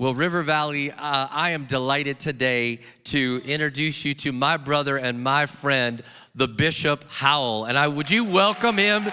[0.00, 0.96] Well, River Valley, uh,
[1.30, 6.02] I am delighted today to introduce you to my brother and my friend,
[6.34, 7.66] the Bishop Howell.
[7.66, 9.04] And I would you welcome him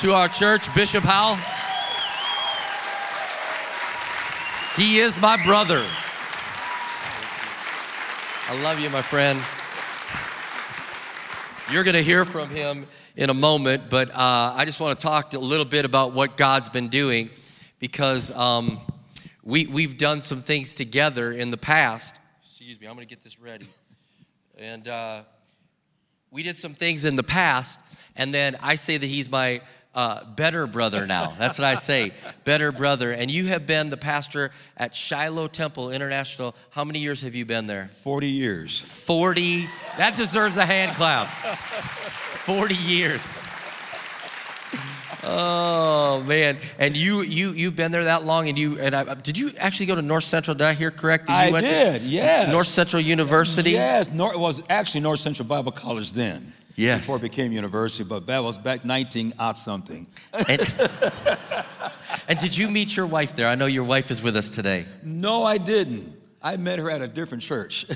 [0.00, 1.36] to our church, Bishop Howell?
[4.74, 5.80] He is my brother.
[8.48, 9.38] I love you, my friend.
[11.72, 15.02] You're going to hear from him in a moment, but uh, I just want to
[15.06, 17.30] talk a little bit about what God's been doing
[17.78, 18.80] because um,
[19.42, 22.14] we, we've done some things together in the past.
[22.42, 23.66] Excuse me, I'm going to get this ready.
[24.58, 25.22] And uh,
[26.30, 27.80] we did some things in the past,
[28.14, 29.62] and then I say that he's my
[29.94, 31.34] uh, better brother now.
[31.38, 32.12] That's what I say,
[32.44, 33.12] better brother.
[33.12, 36.54] And you have been the pastor at Shiloh Temple International.
[36.70, 37.88] How many years have you been there?
[37.88, 38.80] 40 years.
[38.80, 39.66] 40.
[39.96, 41.26] That deserves a hand clap.
[41.28, 43.48] 40 years.
[45.24, 46.56] Oh man!
[46.78, 49.86] And you you you've been there that long, and you and I, did you actually
[49.86, 50.54] go to North Central?
[50.54, 51.28] Did I hear correct?
[51.28, 52.02] That you I went did.
[52.02, 52.50] To yes.
[52.50, 53.70] North Central University.
[53.72, 54.10] Yes.
[54.10, 56.52] North was actually North Central Bible College then.
[56.74, 57.00] Yes.
[57.00, 60.06] Before it became university, but that was back 19 odd something.
[60.48, 60.60] And,
[62.28, 63.48] and did you meet your wife there?
[63.48, 64.86] I know your wife is with us today.
[65.02, 66.11] No, I didn't.
[66.44, 67.86] I met her at a different church.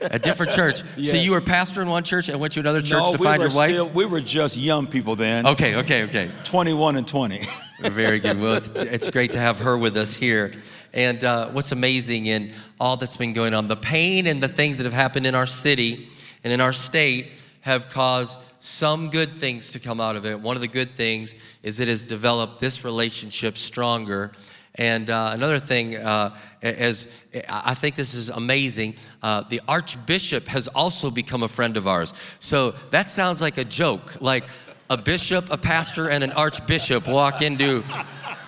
[0.00, 0.82] a different church.
[1.10, 3.24] So you were pastor in one church and went to another church no, to we
[3.24, 3.70] find your wife?
[3.70, 5.46] Still, we were just young people then.
[5.46, 6.30] Okay, okay, okay.
[6.44, 7.40] 21 and 20.
[7.90, 8.40] Very good.
[8.40, 10.52] Well, it's, it's great to have her with us here.
[10.92, 14.78] And uh, what's amazing in all that's been going on, the pain and the things
[14.78, 16.08] that have happened in our city
[16.44, 20.38] and in our state have caused some good things to come out of it.
[20.38, 24.32] One of the good things is it has developed this relationship stronger.
[24.76, 27.10] And uh, another thing, uh, as
[27.48, 32.14] I think this is amazing, uh, the Archbishop has also become a friend of ours.
[32.38, 34.20] So that sounds like a joke.
[34.20, 34.44] Like
[34.90, 37.84] a bishop, a pastor, and an archbishop walk into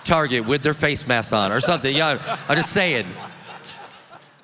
[0.03, 1.95] Target with their face masks on or something.
[1.95, 3.07] Yeah, I'm just saying.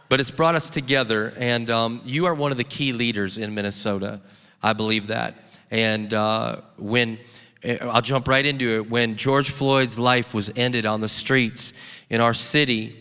[0.08, 3.54] But it's brought us together, and um, you are one of the key leaders in
[3.54, 4.22] Minnesota.
[4.64, 5.36] I believe that.
[5.70, 7.20] And uh, when,
[7.64, 11.73] I'll jump right into it, when George Floyd's life was ended on the streets
[12.09, 12.95] in our city,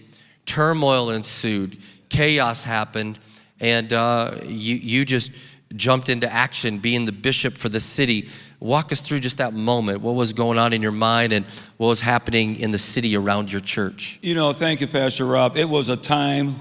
[0.47, 1.77] turmoil ensued,
[2.09, 3.19] chaos happened,
[3.61, 5.33] and uh, you, you just
[5.77, 8.29] jumped into action being the bishop for the city.
[8.59, 10.01] Walk us through just that moment.
[10.01, 11.47] What was going on in your mind and
[11.77, 14.19] what was happening in the city around your church?
[14.23, 15.57] You know, thank you, Pastor Rob.
[15.57, 16.55] It was a time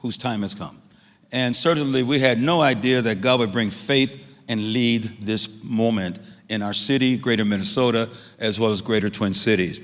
[0.00, 0.80] whose time has come.
[1.30, 6.18] And certainly we had no idea that God would bring faith and lead this moment
[6.48, 9.80] in our city, greater Minnesota, as well as greater Twin Cities.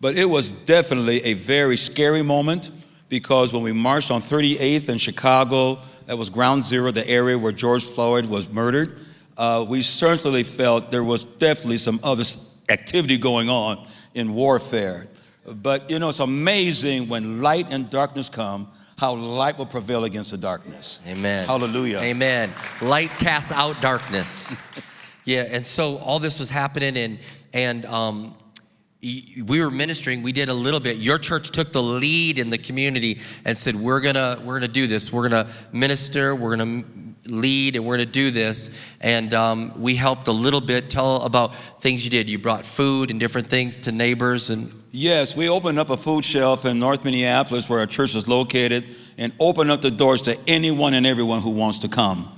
[0.00, 2.70] But it was definitely a very scary moment
[3.08, 7.52] because when we marched on 38th in Chicago, that was ground zero, the area where
[7.52, 8.98] George Floyd was murdered,
[9.36, 12.24] uh, we certainly felt there was definitely some other
[12.68, 15.06] activity going on in warfare.
[15.46, 20.30] But you know, it's amazing when light and darkness come how light will prevail against
[20.30, 21.00] the darkness.
[21.06, 21.46] Amen.
[21.46, 21.98] Hallelujah.
[21.98, 22.50] Amen.
[22.80, 24.56] Light casts out darkness.
[25.24, 27.18] yeah, and so all this was happening, and
[27.52, 28.34] and um,
[29.02, 30.22] we were ministering.
[30.22, 30.96] We did a little bit.
[30.96, 34.86] Your church took the lead in the community and said, "We're gonna we're gonna do
[34.86, 35.12] this.
[35.12, 36.34] We're gonna minister.
[36.34, 36.84] We're gonna."
[37.26, 41.22] lead and we're going to do this and um, we helped a little bit tell
[41.22, 45.48] about things you did you brought food and different things to neighbors and Yes, we
[45.48, 48.84] opened up a food shelf in North Minneapolis where our church is located
[49.18, 52.30] and opened up the doors to anyone and everyone who wants to come.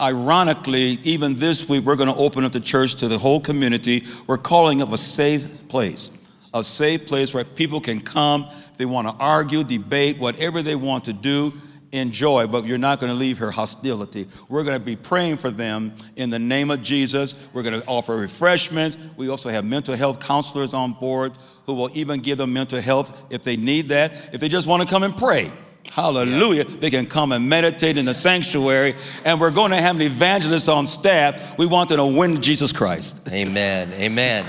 [0.00, 4.02] Ironically, even this week, we're going to open up the church to the whole community.
[4.26, 6.10] We're calling it a safe place,
[6.52, 8.48] a safe place where people can come.
[8.76, 11.52] They want to argue, debate, whatever they want to do
[11.94, 14.26] enjoy, but you're not going to leave here hostility.
[14.48, 17.34] We're going to be praying for them in the name of Jesus.
[17.52, 18.98] We're going to offer refreshments.
[19.16, 21.32] We also have mental health counselors on board
[21.66, 24.34] who will even give them mental health if they need that.
[24.34, 25.50] If they just want to come and pray,
[25.90, 26.64] Hallelujah.
[26.64, 28.94] They can come and meditate in the sanctuary.
[29.24, 31.56] And we're going to have an evangelist on staff.
[31.58, 33.28] We want them to win Jesus Christ.
[33.30, 33.92] Amen.
[33.94, 34.44] Amen.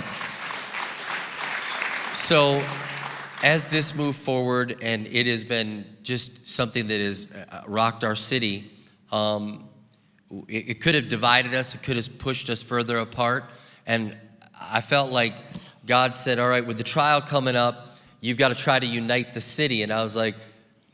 [2.13, 2.63] So,
[3.43, 8.15] as this moved forward, and it has been just something that has uh, rocked our
[8.15, 8.71] city,
[9.11, 9.69] um,
[10.47, 13.51] it, it could have divided us, it could have pushed us further apart.
[13.85, 14.17] And
[14.59, 15.35] I felt like
[15.85, 19.35] God said, All right, with the trial coming up, you've got to try to unite
[19.35, 19.83] the city.
[19.83, 20.35] And I was like,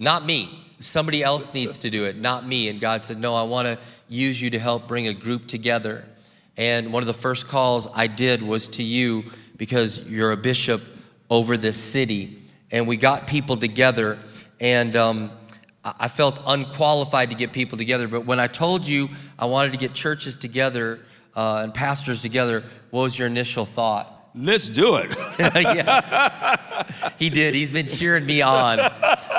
[0.02, 0.50] Not me.
[0.80, 2.70] Somebody else needs to do it, not me.
[2.70, 3.78] And God said, No, I want to
[4.10, 6.04] use you to help bring a group together.
[6.58, 9.26] And one of the first calls I did was to you
[9.58, 10.82] because you're a bishop
[11.30, 12.40] over this city
[12.72, 14.18] and we got people together,
[14.60, 15.32] and um,
[15.84, 18.08] I felt unqualified to get people together.
[18.08, 21.00] But when I told you I wanted to get churches together
[21.36, 24.21] uh, and pastors together, what was your initial thought?
[24.34, 25.14] Let's do it.
[25.40, 27.12] yeah.
[27.20, 27.54] He did.
[27.54, 28.80] He's been cheering me on.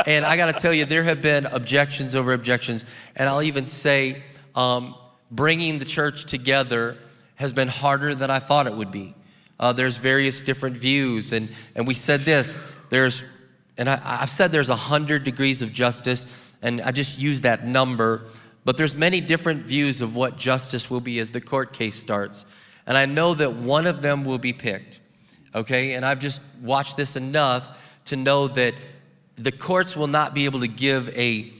[0.07, 2.85] and I got to tell you, there have been objections over objections.
[3.17, 4.23] And I'll even say,
[4.55, 4.95] um,
[5.31, 6.99] bringing the church together
[7.37, 9.15] has been harder than I thought it would be.
[9.59, 11.33] Uh, there's various different views.
[11.33, 12.59] And, and we said this
[12.91, 13.25] there's,
[13.79, 18.27] and I, I've said there's 100 degrees of justice, and I just use that number.
[18.65, 22.45] But there's many different views of what justice will be as the court case starts.
[22.87, 25.01] And I know that one of them will be picked.
[25.55, 25.95] Okay?
[25.95, 28.75] And I've just watched this enough to know that
[29.37, 31.53] the courts will not be able to give a,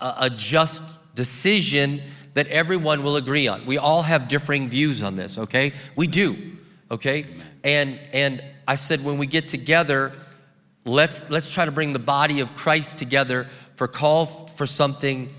[0.00, 0.82] a, just
[1.14, 2.02] decision
[2.34, 3.64] that everyone will agree on.
[3.64, 5.72] We all have differing views on this, okay?
[5.94, 6.36] We do,
[6.90, 7.24] okay?
[7.64, 10.12] And and I said when we get together,
[10.84, 13.44] let's let's try to bring the body of Christ together
[13.74, 15.30] for call for something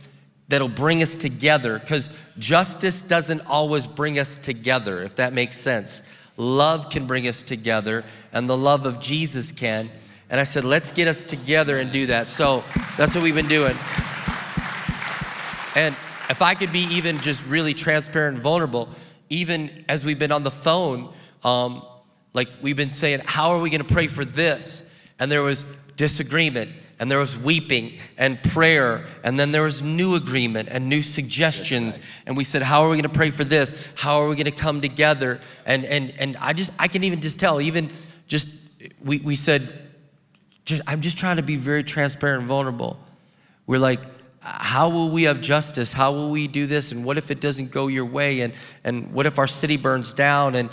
[0.47, 6.03] that'll bring us together cuz justice doesn't always bring us together if that makes sense.
[6.38, 9.89] Love can bring us together and the love of Jesus can.
[10.29, 12.27] And I said, let's get us together and do that.
[12.27, 12.63] So
[12.97, 13.75] that's what we've been doing.
[15.75, 15.95] And
[16.29, 18.89] if I could be even just really transparent and vulnerable,
[19.29, 21.13] even as we've been on the phone,
[21.44, 21.81] um,
[22.33, 24.89] like we've been saying, how are we going to pray for this?
[25.19, 25.63] And there was
[25.95, 31.01] disagreement, and there was weeping and prayer, and then there was new agreement and new
[31.01, 31.99] suggestions.
[31.99, 32.23] Right.
[32.27, 33.94] And we said, how are we going to pray for this?
[33.95, 35.39] How are we going to come together?
[35.65, 37.89] And and and I just I can even just tell, even
[38.27, 38.49] just
[39.03, 39.88] we we said
[40.65, 42.99] just, I'm just trying to be very transparent and vulnerable.
[43.65, 44.01] We're like,
[44.41, 45.94] how will we have justice?
[45.94, 46.91] How will we do this?
[46.91, 48.41] And what if it doesn't go your way?
[48.41, 48.53] And,
[48.83, 50.55] and what if our city burns down?
[50.55, 50.69] And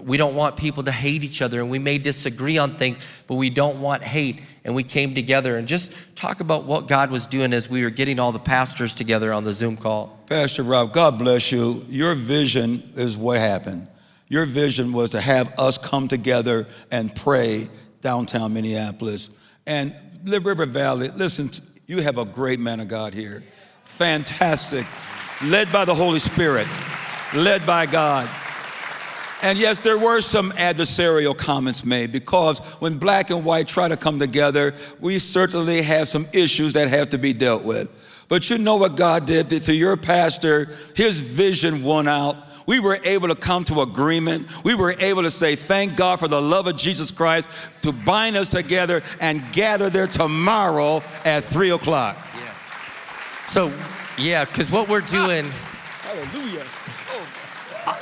[0.00, 1.60] we don't want people to hate each other.
[1.60, 4.42] And we may disagree on things, but we don't want hate.
[4.64, 7.90] And we came together and just talk about what God was doing as we were
[7.90, 10.18] getting all the pastors together on the Zoom call.
[10.26, 11.84] Pastor Rob, God bless you.
[11.88, 13.86] Your vision is what happened.
[14.28, 17.68] Your vision was to have us come together and pray
[18.00, 19.30] downtown Minneapolis.
[19.66, 19.94] And
[20.24, 21.50] River Valley, listen,
[21.86, 23.44] you have a great man of God here.
[23.84, 24.84] Fantastic.
[25.44, 26.66] Led by the Holy Spirit,
[27.34, 28.28] led by God.
[29.42, 33.96] And yes, there were some adversarial comments made because when black and white try to
[33.96, 38.24] come together, we certainly have some issues that have to be dealt with.
[38.28, 39.48] But you know what God did?
[39.48, 42.36] Through your pastor, his vision won out
[42.66, 44.64] we were able to come to agreement.
[44.64, 47.48] We were able to say, Thank God for the love of Jesus Christ
[47.82, 52.16] to bind us together and gather there tomorrow at three o'clock.
[52.34, 52.68] Yes.
[53.46, 53.72] So,
[54.18, 55.46] yeah, because what we're doing.
[56.02, 56.64] Hallelujah.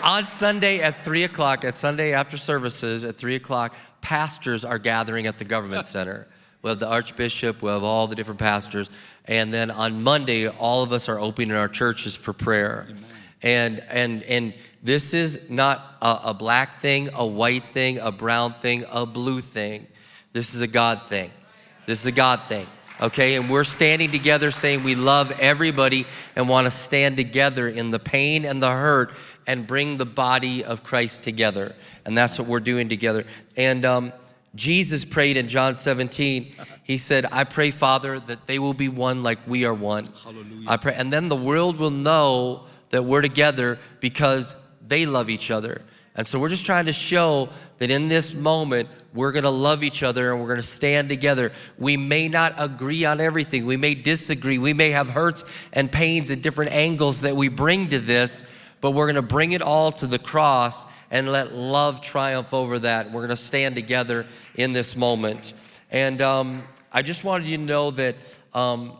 [0.04, 5.26] On Sunday at 3 o'clock, at Sunday after services at 3 o'clock, pastors are gathering
[5.26, 6.26] at the government center.
[6.60, 8.90] We have the Archbishop, we have all the different pastors.
[9.24, 12.86] And then on Monday, all of us are opening our churches for prayer.
[12.86, 13.04] Amen.
[13.42, 18.52] And, and, and this is not a, a black thing, a white thing, a brown
[18.52, 19.86] thing, a blue thing.
[20.34, 21.30] This is a God thing.
[21.86, 22.66] This is a God thing.
[23.00, 27.90] Okay, and we're standing together saying we love everybody and want to stand together in
[27.90, 29.12] the pain and the hurt
[29.46, 31.74] and bring the body of Christ together.
[32.04, 33.24] And that's what we're doing together.
[33.56, 34.12] And um,
[34.54, 36.54] Jesus prayed in John 17.
[36.82, 40.06] He said, I pray, Father, that they will be one like we are one.
[40.22, 40.68] Hallelujah.
[40.68, 40.94] I pray.
[40.94, 44.56] And then the world will know that we're together because
[44.86, 45.82] they love each other.
[46.16, 47.48] And so we're just trying to show
[47.78, 51.08] that in this moment, we're going to love each other and we're going to stand
[51.08, 51.52] together.
[51.78, 53.66] We may not agree on everything.
[53.66, 54.58] We may disagree.
[54.58, 58.42] We may have hurts and pains at different angles that we bring to this,
[58.84, 62.78] but we're going to bring it all to the cross and let love triumph over
[62.80, 63.06] that.
[63.10, 64.26] We're going to stand together
[64.56, 65.54] in this moment.
[65.90, 66.62] And um,
[66.92, 68.16] I just wanted you to know that
[68.52, 68.92] um,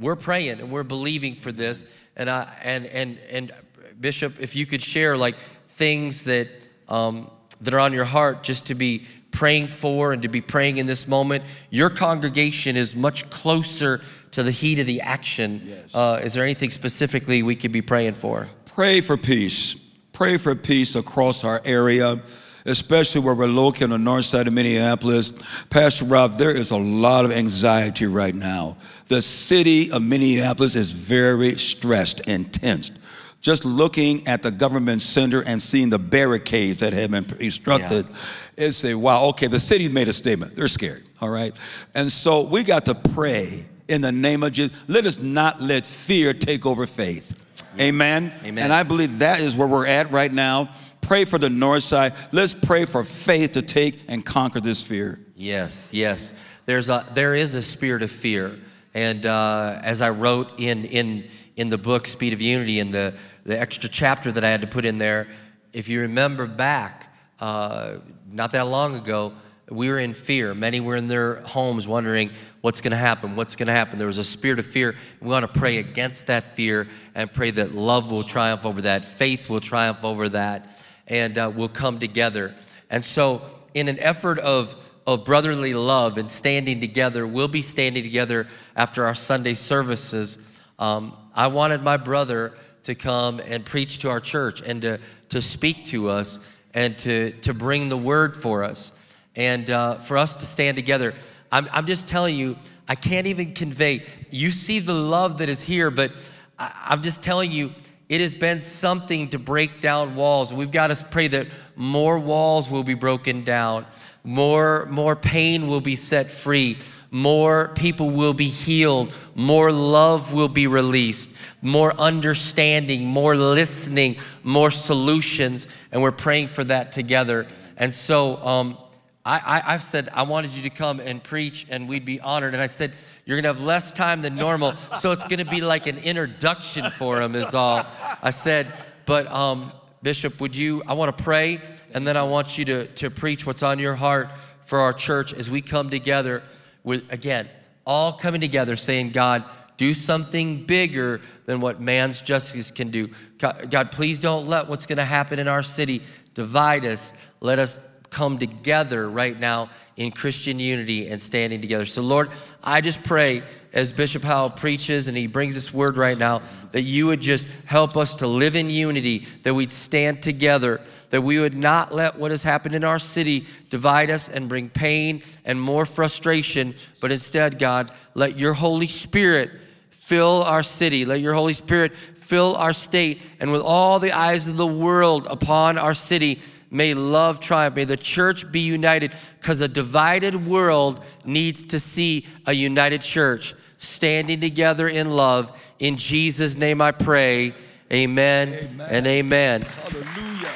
[0.00, 1.84] we're praying and we're believing for this.
[2.16, 3.52] And I and and and
[4.00, 6.48] Bishop, if you could share like things that
[6.88, 10.78] um, that are on your heart, just to be praying for and to be praying
[10.78, 11.44] in this moment.
[11.68, 14.00] Your congregation is much closer
[14.30, 15.60] to the heat of the action.
[15.64, 15.94] Yes.
[15.94, 18.48] Uh, is there anything specifically we could be praying for?
[18.74, 19.74] Pray for peace.
[20.12, 22.20] Pray for peace across our area
[22.64, 25.32] especially where we're located on the north side of Minneapolis.
[25.64, 28.76] Pastor Rob, there is a lot of anxiety right now.
[29.08, 32.98] The city of Minneapolis is very stressed and tensed.
[33.40, 38.16] Just looking at the government center and seeing the barricades that have been constructed, yeah.
[38.56, 40.54] it's a wow, okay, the city made a statement.
[40.54, 41.58] They're scared, all right?
[41.96, 44.84] And so we got to pray in the name of Jesus.
[44.88, 47.41] Let us not let fear take over faith.
[47.76, 47.84] Yeah.
[47.84, 48.32] Amen.
[48.44, 48.64] Amen.
[48.64, 50.70] And I believe that is where we're at right now
[51.02, 52.14] pray for the north side.
[52.32, 55.20] Let's pray for faith to take and conquer this fear.
[55.36, 56.32] Yes, yes.
[56.64, 58.58] There's a, there is a spirit of fear.
[58.94, 63.14] And uh, as I wrote in, in, in the book, Speed of Unity, in the,
[63.44, 65.26] the extra chapter that I had to put in there,
[65.74, 67.96] if you remember back, uh,
[68.30, 69.34] not that long ago,
[69.68, 70.54] we were in fear.
[70.54, 72.30] Many were in their homes wondering
[72.62, 73.98] what's going to happen, what's going to happen.
[73.98, 74.96] There was a spirit of fear.
[75.20, 79.04] We want to pray against that fear and pray that love will triumph over that,
[79.04, 82.54] faith will triumph over that, and uh, we'll come together.
[82.88, 83.42] And so,
[83.74, 84.74] in an effort of
[85.06, 90.60] of brotherly love and standing together, we'll be standing together after our Sunday services.
[90.78, 92.52] Um, I wanted my brother
[92.84, 95.00] to come and preach to our church and to,
[95.30, 96.38] to speak to us
[96.74, 101.14] and to, to bring the word for us and uh, for us to stand together.
[101.52, 102.56] I'm, I'm just telling you,
[102.88, 104.02] I can't even convey.
[104.30, 106.10] You see the love that is here, but
[106.58, 107.70] I, I'm just telling you,
[108.08, 110.52] it has been something to break down walls.
[110.52, 113.86] We've got to pray that more walls will be broken down,
[114.24, 116.78] more, more pain will be set free,
[117.10, 124.70] more people will be healed, more love will be released, more understanding, more listening, more
[124.70, 125.68] solutions.
[125.90, 127.46] And we're praying for that together.
[127.76, 128.78] And so um,
[129.24, 132.54] I, I, have said, I wanted you to come and preach, and we'd be honored.
[132.54, 132.92] And I said,
[133.24, 135.98] You're going to have less time than normal, so it's going to be like an
[135.98, 137.86] introduction for him, is all.
[138.22, 138.66] I said,
[139.06, 139.70] But um,
[140.02, 140.82] Bishop, would you?
[140.88, 141.60] I want to pray,
[141.94, 145.32] and then I want you to, to preach what's on your heart for our church
[145.32, 146.42] as we come together
[146.82, 147.48] with, again,
[147.86, 149.44] all coming together saying, God,
[149.76, 153.08] do something bigger than what man's justice can do.
[153.38, 156.02] God, please don't let what's going to happen in our city
[156.34, 157.14] divide us.
[157.40, 157.78] Let us
[158.12, 161.86] come together right now in Christian unity and standing together.
[161.86, 162.30] So, Lord,
[162.62, 163.42] I just pray
[163.72, 166.42] as Bishop Howell preaches and he brings this word right now
[166.72, 171.22] that you would just help us to live in unity, that we'd stand together, that
[171.22, 175.22] we would not let what has happened in our city divide us and bring pain
[175.44, 179.50] and more frustration, but instead, God, let your Holy Spirit
[179.90, 181.04] fill our city.
[181.04, 183.22] Let your Holy Spirit fill our state.
[183.40, 186.40] And with all the eyes of the world upon our city,
[186.72, 187.76] may love triumph.
[187.76, 193.54] May the church be united because a divided world needs to see a united church
[193.76, 195.72] standing together in love.
[195.78, 197.54] In Jesus' name I pray.
[197.92, 198.88] Amen, amen.
[198.90, 199.62] and amen.
[199.62, 200.48] Hallelujah.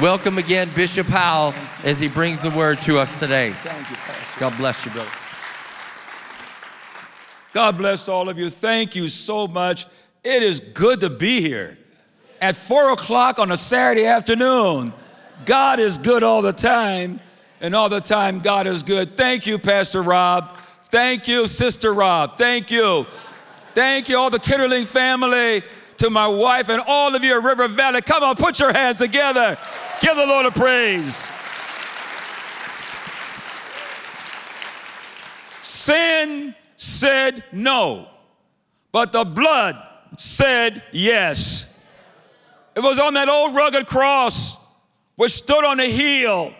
[0.00, 1.52] Welcome again, Bishop Howell,
[1.84, 3.50] as he brings the word to us today.
[3.50, 4.40] Thank you, Pastor.
[4.40, 5.10] God bless you, brother.
[7.52, 8.48] God bless all of you.
[8.48, 9.84] Thank you so much.
[10.24, 11.76] It is good to be here
[12.40, 14.94] at four o'clock on a Saturday afternoon.
[15.44, 17.20] God is good all the time,
[17.60, 19.16] and all the time, God is good.
[19.16, 20.56] Thank you, Pastor Rob.
[20.84, 22.36] Thank you, Sister Rob.
[22.36, 23.06] Thank you.
[23.74, 25.62] Thank you, all the Ketterling family,
[25.98, 28.00] to my wife, and all of you at River Valley.
[28.00, 29.56] Come on, put your hands together.
[30.00, 31.28] Give the Lord a praise.
[35.62, 38.08] Sin said no,
[38.92, 39.76] but the blood
[40.16, 41.66] said yes.
[42.74, 44.56] It was on that old rugged cross
[45.20, 46.50] which stood on a hill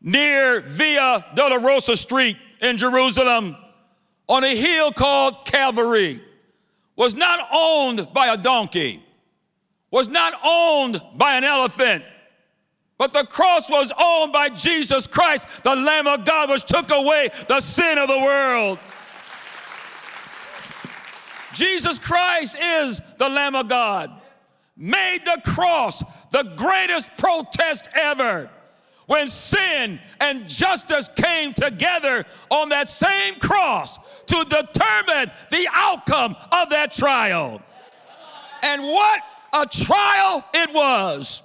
[0.00, 3.54] near Via Dolorosa Street in Jerusalem,
[4.26, 6.22] on a hill called Calvary,
[6.96, 9.04] was not owned by a donkey,
[9.90, 12.02] was not owned by an elephant
[12.96, 17.28] but the cross was owned by Jesus Christ, the Lamb of God, which took away
[17.46, 18.78] the sin of the world.
[21.54, 24.10] Jesus Christ is the Lamb of God,
[24.76, 28.50] made the cross the greatest protest ever.
[29.06, 36.70] When sin and justice came together on that same cross to determine the outcome of
[36.70, 37.62] that trial.
[38.62, 39.20] And what
[39.54, 41.42] a trial it was!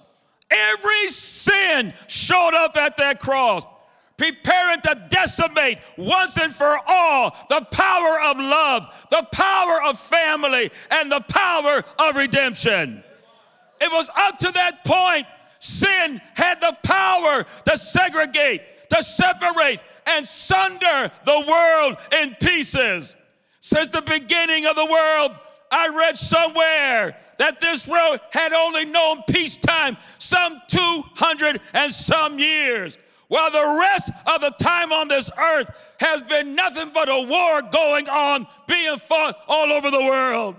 [0.51, 3.65] Every sin showed up at that cross,
[4.17, 10.69] preparing to decimate once and for all the power of love, the power of family,
[10.91, 13.03] and the power of redemption.
[13.83, 15.27] It was up to that point,
[15.59, 23.17] sin had the power to segregate, to separate, and sunder the world in pieces.
[23.59, 25.31] Since the beginning of the world,
[25.69, 32.97] I read somewhere that this world had only known peacetime some 200 and some years,
[33.27, 37.61] while the rest of the time on this earth has been nothing but a war
[37.69, 40.55] going on, being fought all over the world.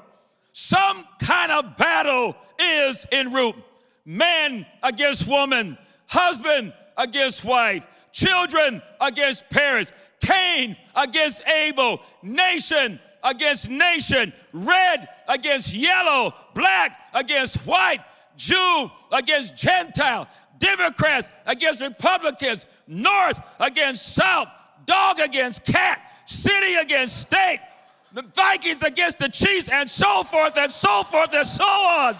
[0.54, 3.56] Some kind of battle is en route.
[4.04, 14.32] Man against woman, husband against wife, children against parents, Cain against Abel, nation against nation,
[14.52, 17.98] red against yellow, black against white,
[18.36, 24.46] Jew against Gentile, Democrats against Republicans, North against South,
[24.86, 27.58] dog against cat, city against state,
[28.14, 32.16] the Vikings against the Chiefs, and so forth and so forth and so on.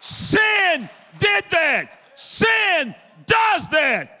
[0.00, 2.00] Sin did that.
[2.14, 2.94] Sin
[3.26, 4.20] does that.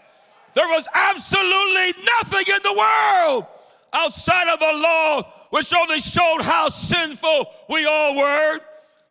[0.54, 3.46] There was absolutely nothing in the world
[3.94, 8.58] outside of the law which only showed how sinful we all were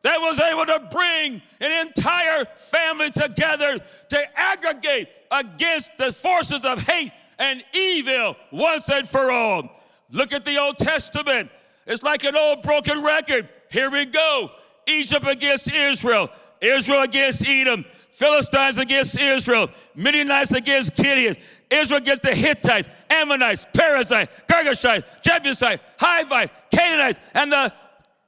[0.04, 6.84] that was able to bring an entire family together to aggregate against the forces of
[6.84, 9.79] hate and evil once and for all.
[10.12, 11.50] Look at the Old Testament.
[11.86, 13.50] It's like an old broken record.
[13.72, 14.52] Here we go
[14.88, 16.30] Egypt against Israel,
[16.62, 21.36] Israel against Edom, Philistines against Israel, Midianites against Gideon,
[21.70, 27.74] Israel against the Hittites, Ammonites, Perizzites, Girgashites, Jebusites, Hivites, Canaanites, and the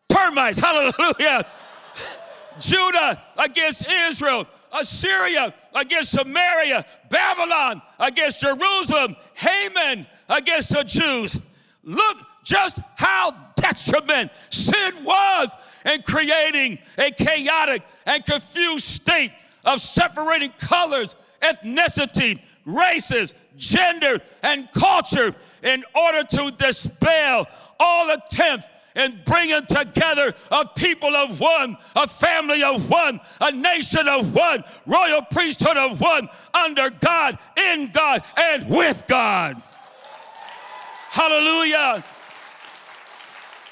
[0.09, 0.59] termites.
[0.63, 1.45] Hallelujah.
[2.59, 4.45] Judah against Israel,
[4.79, 11.39] Assyria against Samaria, Babylon against Jerusalem, Haman against the Jews.
[11.83, 15.51] Look just how detriment sin was
[15.85, 19.31] in creating a chaotic and confused state
[19.65, 25.33] of separating colors, ethnicity, races, gender, and culture
[25.63, 27.47] in order to dispel
[27.79, 34.07] all attempts and bringing together a people of one, a family of one, a nation
[34.07, 39.61] of one, royal priesthood of one, under God, in God, and with God.
[41.11, 42.05] Hallelujah.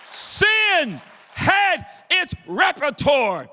[0.10, 1.02] Sin
[1.34, 3.48] had its repertoire.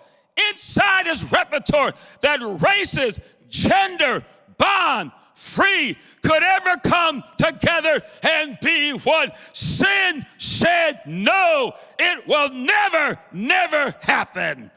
[0.50, 4.25] Inside its repertoire that races, gender,
[4.59, 9.31] bond, free could ever come together and be one.
[9.52, 14.69] Sin said no, it will never, never happen.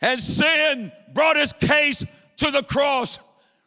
[0.00, 2.06] And sin brought his case
[2.36, 3.18] to the cross,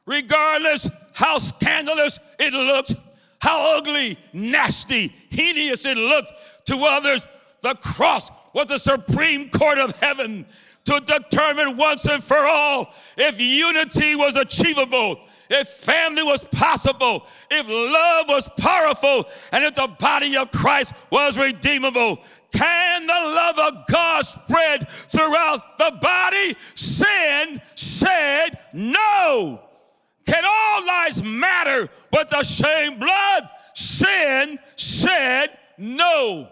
[0.05, 2.93] regardless how scandalous it looked,
[3.39, 6.31] how ugly, nasty, hideous it looked
[6.65, 7.25] to others.
[7.61, 10.45] The cross was the supreme court of heaven
[10.85, 17.67] to determine once and for all if unity was achievable if family was possible, if
[17.67, 22.17] love was powerful, and if the body of Christ was redeemable.
[22.51, 26.55] Can the love of God spread throughout the body?
[26.75, 29.61] Sin said no.
[30.27, 33.49] Can all lives matter but the same blood?
[33.73, 36.49] Sin said no.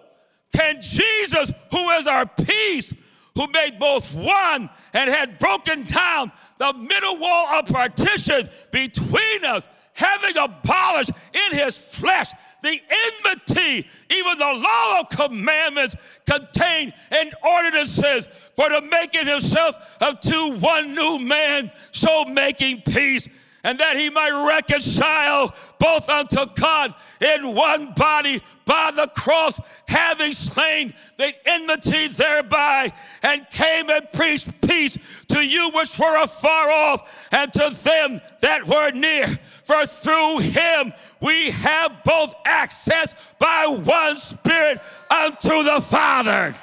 [0.55, 2.93] Can Jesus, who is our peace,
[3.35, 9.67] who made both one and had broken down the middle wall of partition between us,
[9.93, 12.79] having abolished in his flesh the
[13.25, 20.57] enmity, even the law of commandments contained in ordinances, for make it himself of two
[20.59, 23.27] one new man, so making peace
[23.65, 30.33] and that he might reconcile both unto God in one body by the cross, having
[30.33, 34.99] slain the enmity thereby, and came and preached peace
[35.29, 39.25] to you which were afar off, and to them that were near.
[39.63, 46.53] For through him we have both access by one Spirit unto the Father.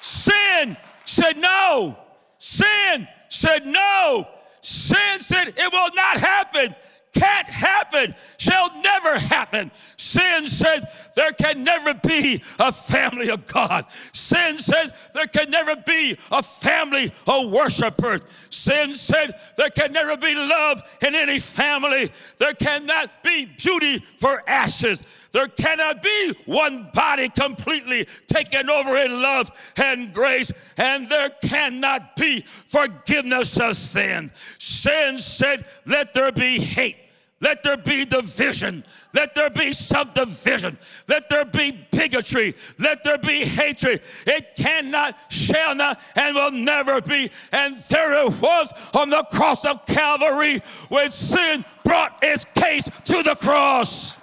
[0.00, 1.96] Sin said no.
[2.40, 4.26] Sin said no.
[4.62, 6.74] Sin said it will not happen,
[7.12, 9.70] can't happen, shall never happen.
[9.96, 13.84] Sin said there can never be a family of God.
[14.12, 18.20] Sin said there can never be a family of worshipers.
[18.50, 22.10] Sin said there can never be love in any family.
[22.38, 25.02] There cannot be beauty for ashes.
[25.32, 32.16] There cannot be one body completely taken over in love and grace, and there cannot
[32.16, 34.30] be forgiveness of sin.
[34.58, 36.96] Sin said, Let there be hate.
[37.42, 38.84] Let there be division.
[39.14, 40.76] Let there be subdivision.
[41.08, 42.54] Let there be bigotry.
[42.78, 44.02] Let there be hatred.
[44.26, 47.30] It cannot, shall not, and will never be.
[47.50, 53.22] And there it was on the cross of Calvary when sin brought its case to
[53.22, 54.19] the cross.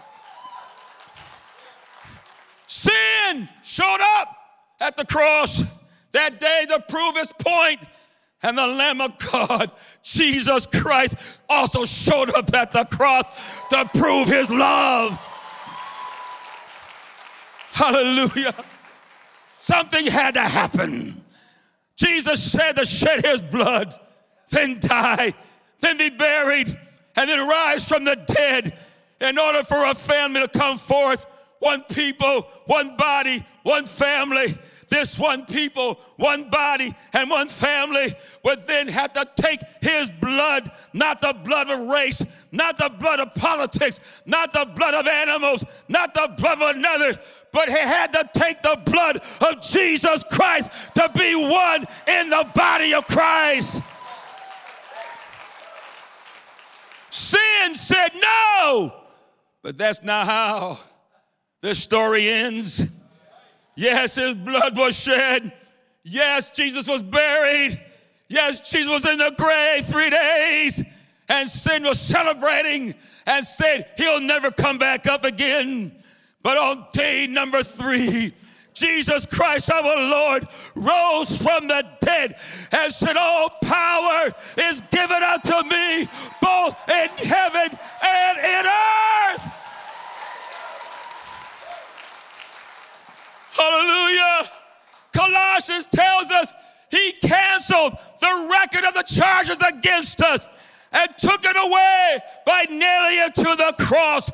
[2.68, 4.36] Sin showed up
[4.80, 5.64] at the cross
[6.12, 7.80] that day to prove his point,
[8.44, 9.72] and the Lamb of God,
[10.04, 11.16] Jesus Christ,
[11.50, 15.18] also showed up at the cross to prove his love.
[17.72, 18.54] Hallelujah.
[19.60, 21.24] Something had to happen.
[21.96, 23.94] Jesus said to shed his blood,
[24.50, 25.34] then die,
[25.80, 26.68] then be buried,
[27.16, 28.78] and then rise from the dead
[29.20, 31.26] in order for a family to come forth
[31.60, 34.58] one people, one body, one family.
[34.89, 38.15] This one people, one body, and one family
[38.46, 43.20] would then have to take his blood, not the blood of race, not the blood
[43.20, 47.20] of politics, not the blood of animals, not the blood of another,
[47.52, 52.50] but he had to take the blood of Jesus Christ to be one in the
[52.56, 53.82] body of Christ.
[57.17, 58.93] sin said no.
[59.62, 60.80] But that's not how
[61.62, 62.88] the story ends.
[63.76, 65.54] Yes, his blood was shed.
[66.04, 67.82] Yes, Jesus was buried.
[68.30, 70.84] Yes, Jesus was in the grave three days.
[71.30, 72.93] And sin was celebrating
[73.26, 75.91] and said he'll never come back up again.
[76.41, 78.34] But on day number three,
[78.74, 82.36] Jesus Christ our Lord rose from the dead
[82.72, 86.08] and said, All power is given unto me,
[86.41, 89.57] both in heaven and in earth.
[93.58, 94.50] Hallelujah.
[95.13, 96.54] Colossians tells us
[96.91, 100.46] he canceled the record of the charges against us
[100.93, 104.32] and took it away by nailing it to the cross.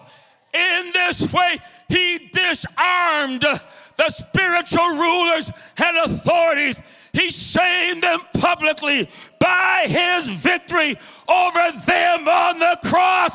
[0.53, 1.57] In this way,
[1.89, 5.51] he disarmed the spiritual rulers
[5.83, 6.81] and authorities.
[7.13, 9.09] He shamed them publicly
[9.39, 10.95] by his victory
[11.27, 13.33] over them on the cross.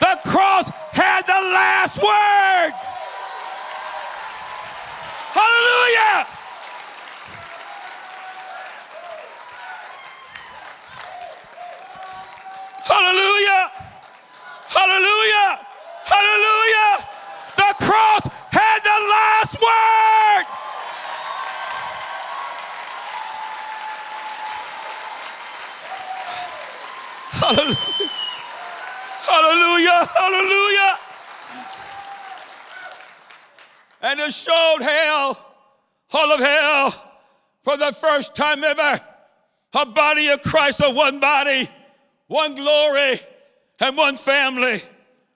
[0.00, 2.95] The cross had the last word.
[5.36, 6.26] Hallelujah.
[12.84, 13.72] Hallelujah.
[14.68, 15.60] Hallelujah.
[16.04, 17.08] Hallelujah.
[17.56, 20.46] The cross had the last word.
[27.32, 28.10] Hallelujah.
[29.28, 30.08] Hallelujah.
[30.14, 30.98] Hallelujah.
[34.06, 35.36] And it showed hell,
[36.12, 36.90] all of hell,
[37.64, 39.00] for the first time ever,
[39.74, 41.68] a body of Christ, a one body,
[42.28, 43.18] one glory,
[43.80, 44.80] and one family.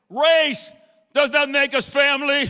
[0.08, 0.70] Race
[1.12, 2.44] does not make us family.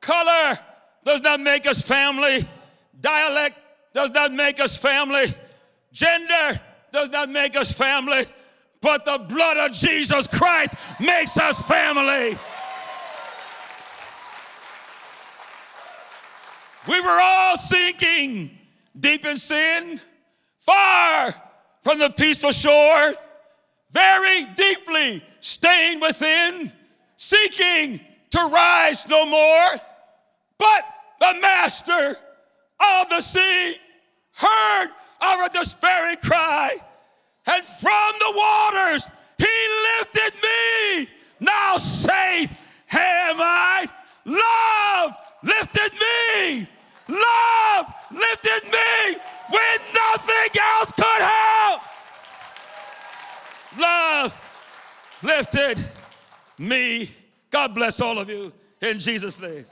[0.00, 0.58] Color
[1.04, 2.38] does not make us family.
[2.98, 3.58] Dialect
[3.92, 5.26] does not make us family.
[5.92, 6.58] Gender
[6.90, 8.24] does not make us family.
[8.80, 12.38] But the blood of Jesus Christ makes us family.
[16.88, 18.50] We were all sinking
[18.98, 20.00] deep in sin,
[20.58, 21.32] far
[21.82, 23.14] from the peaceful shore,
[23.90, 26.72] very deeply stained within,
[27.16, 29.80] seeking to rise no more.
[30.58, 30.84] But
[31.20, 32.16] the master
[32.80, 33.76] of the sea
[34.32, 34.88] heard
[35.20, 36.74] our despairing cry,
[37.46, 39.06] and from the waters
[39.38, 39.46] he
[39.98, 41.08] lifted me.
[41.40, 42.50] Now safe
[42.92, 43.88] am I.
[44.24, 46.68] Love lifted me.
[47.08, 49.16] Love lifted me
[49.50, 51.82] when nothing else could help.
[53.78, 54.34] Love
[55.22, 55.84] lifted
[56.58, 57.10] me.
[57.50, 59.64] God bless all of you in Jesus' name.